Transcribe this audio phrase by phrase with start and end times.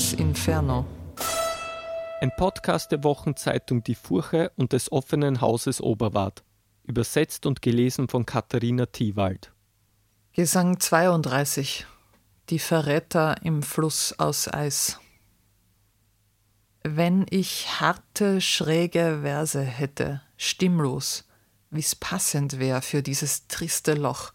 [0.00, 0.86] Dantes Inferno.
[2.22, 6.42] Ein Podcast der Wochenzeitung Die Furche und des offenen Hauses Oberwart.
[6.84, 9.52] Übersetzt und gelesen von Katharina Thiewald.
[10.32, 11.84] Gesang 32.
[12.48, 14.98] Die Verräter im Fluss aus Eis.
[16.82, 21.28] Wenn ich harte, schräge Verse hätte, stimmlos,
[21.68, 24.32] wie's passend wär für dieses triste Loch,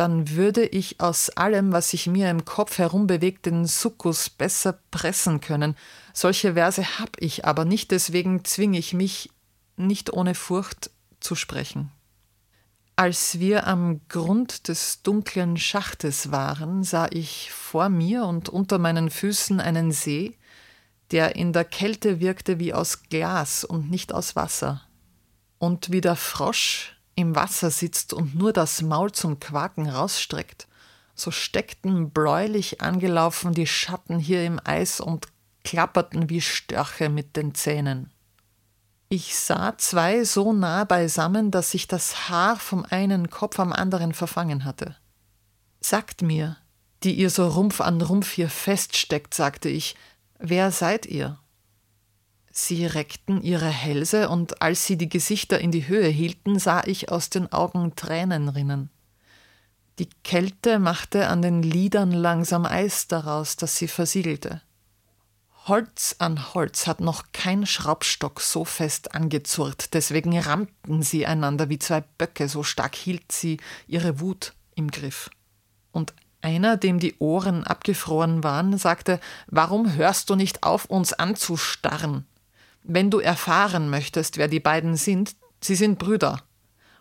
[0.00, 5.42] dann würde ich aus allem, was sich mir im Kopf herumbewegt, den Sukkus besser pressen
[5.42, 5.76] können.
[6.14, 9.28] Solche Verse hab ich aber nicht, deswegen zwing ich mich,
[9.76, 11.92] nicht ohne Furcht zu sprechen.
[12.96, 19.10] Als wir am Grund des dunklen Schachtes waren, sah ich vor mir und unter meinen
[19.10, 20.38] Füßen einen See,
[21.10, 24.80] der in der Kälte wirkte wie aus Glas und nicht aus Wasser.
[25.58, 30.68] Und wie der Frosch, im Wasser sitzt und nur das Maul zum Quaken rausstreckt,
[31.14, 35.28] so steckten bläulich angelaufen die Schatten hier im Eis und
[35.64, 38.10] klapperten wie Störche mit den Zähnen.
[39.12, 44.14] Ich sah zwei so nah beisammen, dass sich das Haar vom einen Kopf am anderen
[44.14, 44.94] verfangen hatte.
[45.80, 46.56] Sagt mir,
[47.02, 49.96] die ihr so Rumpf an Rumpf hier feststeckt, sagte ich,
[50.38, 51.39] wer seid ihr?
[52.52, 57.10] Sie reckten ihre Hälse, und als sie die Gesichter in die Höhe hielten, sah ich
[57.10, 58.90] aus den Augen Tränen rinnen.
[60.00, 64.62] Die Kälte machte an den Lidern langsam Eis daraus, das sie versiegelte.
[65.66, 71.78] Holz an Holz hat noch kein Schraubstock so fest angezurrt, deswegen rammten sie einander wie
[71.78, 75.30] zwei Böcke, so stark hielt sie ihre Wut im Griff.
[75.92, 82.26] Und einer, dem die Ohren abgefroren waren, sagte Warum hörst du nicht auf, uns anzustarren?
[82.82, 86.42] Wenn du erfahren möchtest, wer die beiden sind, sie sind Brüder.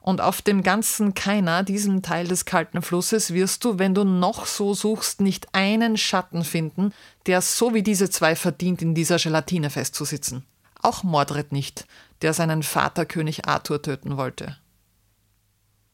[0.01, 4.45] Und auf dem ganzen Keiner, diesem Teil des kalten Flusses, wirst du, wenn du noch
[4.45, 6.93] so suchst, nicht einen Schatten finden,
[7.25, 10.45] der so wie diese zwei verdient, in dieser Gelatine festzusitzen.
[10.81, 11.85] Auch Mordred nicht,
[12.21, 14.57] der seinen Vater König Arthur töten wollte.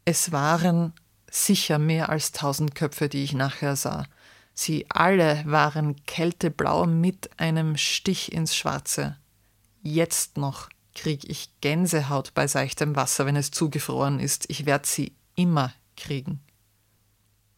[0.05, 0.93] Es waren
[1.31, 4.05] sicher mehr als tausend Köpfe, die ich nachher sah.
[4.53, 9.17] Sie alle waren kälteblau mit einem Stich ins Schwarze.
[9.87, 14.49] Jetzt noch krieg ich Gänsehaut bei seichtem Wasser, wenn es zugefroren ist.
[14.49, 16.39] Ich werde sie immer kriegen.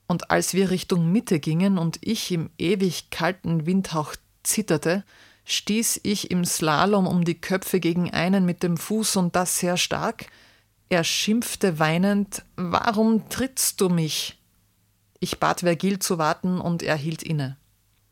[0.08, 5.06] Und als wir Richtung Mitte gingen und ich im ewig kalten Windhauch zitterte,
[5.46, 9.78] stieß ich im Slalom um die Köpfe gegen einen mit dem Fuß und das sehr
[9.78, 10.26] stark.
[10.90, 14.38] Er schimpfte weinend, Warum trittst du mich?
[15.22, 17.56] Ich bat Vergil zu warten und er hielt inne.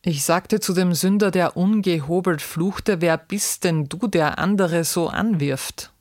[0.08, 5.08] Ich sagte zu dem Sünder, der ungehobelt fluchte, wer bist denn du, der andere so
[5.08, 5.92] anwirft?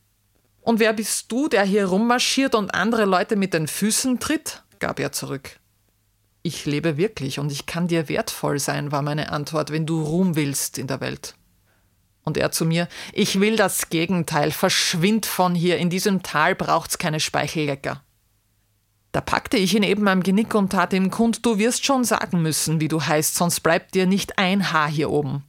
[0.60, 4.62] Und wer bist du, der hier rummarschiert und andere Leute mit den Füßen tritt?
[4.78, 5.58] gab er zurück.
[6.42, 10.36] Ich lebe wirklich und ich kann dir wertvoll sein, war meine Antwort, wenn du Ruhm
[10.36, 11.34] willst in der Welt.
[12.24, 16.98] Und er zu mir, ich will das Gegenteil, verschwind von hier, in diesem Tal braucht's
[16.98, 18.03] keine Speichellecker.
[19.14, 22.42] Da packte ich ihn eben am Genick und tat ihm kund, du wirst schon sagen
[22.42, 25.44] müssen, wie du heißt, sonst bleibt dir nicht ein Haar hier oben.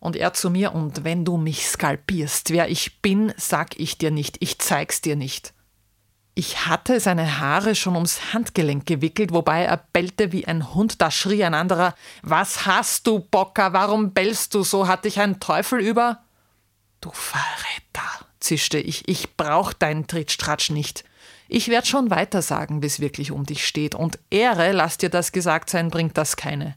[0.00, 4.10] Und er zu mir, und wenn du mich skalpierst, wer ich bin, sag ich dir
[4.10, 5.54] nicht, ich zeig's dir nicht.
[6.34, 11.12] Ich hatte seine Haare schon ums Handgelenk gewickelt, wobei er bellte wie ein Hund, da
[11.12, 15.78] schrie ein anderer, was hast du, Bocker, warum bellst du so, hat dich ein Teufel
[15.78, 16.24] über?
[17.00, 21.04] Du Verräter, zischte ich, ich brauch deinen Trittstratsch nicht.
[21.48, 23.94] Ich werde schon weiter sagen, bis wirklich um dich steht.
[23.94, 26.76] Und Ehre, lass dir das gesagt sein, bringt das keine.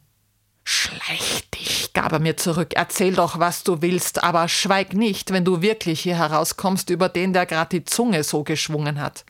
[0.63, 2.73] Schleich dich, gab er mir zurück.
[2.75, 7.31] Erzähl doch, was du willst, aber schweig nicht, wenn du wirklich hier herauskommst über den,
[7.31, 9.23] der grad die Zunge so geschwungen hat.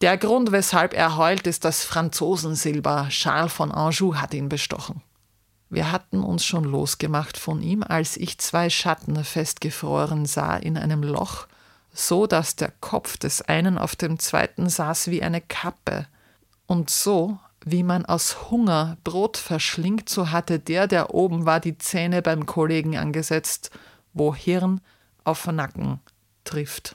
[0.00, 3.08] Der Grund, weshalb er heult, ist das Franzosensilber.
[3.08, 5.02] Charles von Anjou hat ihn bestochen.
[5.70, 11.02] Wir hatten uns schon losgemacht von ihm, als ich zwei Schatten festgefroren sah in einem
[11.02, 11.46] Loch,
[11.98, 16.06] so dass der Kopf des einen auf dem zweiten saß wie eine Kappe.
[16.66, 21.76] Und so, wie man aus Hunger Brot verschlingt, so hatte der, der oben war, die
[21.76, 23.72] Zähne beim Kollegen angesetzt,
[24.12, 24.80] wo Hirn
[25.24, 25.98] auf Nacken
[26.44, 26.94] trifft.